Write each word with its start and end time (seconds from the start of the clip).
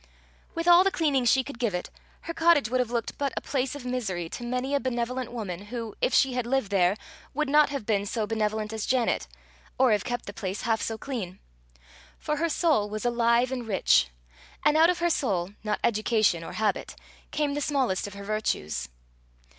'"With 0.55 0.67
all 0.67 0.83
the 0.83 0.89
cleaning 0.89 1.25
she 1.25 1.43
could 1.43 1.59
give 1.59 1.75
it, 1.75 1.91
her 2.21 2.33
cottage 2.33 2.69
would 2.71 2.79
have 2.79 2.89
looked 2.89 3.19
but 3.19 3.31
a 3.37 3.41
place 3.41 3.75
of 3.75 3.85
misery 3.85 4.29
to 4.29 4.43
many 4.43 4.73
a 4.73 4.79
benevolent 4.79 5.31
woman, 5.31 5.65
who, 5.65 5.93
if 6.01 6.11
she 6.11 6.33
had 6.33 6.47
lived 6.47 6.71
there, 6.71 6.97
would 7.35 7.47
not 7.47 7.69
have 7.69 7.85
been 7.85 8.07
so 8.07 8.25
benevolent 8.25 8.73
as 8.73 8.87
Janet, 8.87 9.27
or 9.77 9.91
have 9.91 10.03
kept 10.03 10.25
the 10.25 10.33
place 10.33 10.63
half 10.63 10.81
so 10.81 10.97
clean. 10.97 11.37
For 12.17 12.37
her 12.37 12.49
soul 12.49 12.89
was 12.89 13.05
alive 13.05 13.51
and 13.51 13.67
rich, 13.67 14.07
and 14.65 14.75
out 14.75 14.89
of 14.89 14.97
her 14.97 15.09
soul, 15.11 15.51
not 15.63 15.79
education 15.83 16.43
or 16.43 16.53
habit, 16.53 16.95
came 17.29 17.53
the 17.53 17.61
smallest 17.61 18.07
of 18.07 18.15
her 18.15 18.23
virtues. 18.23 18.89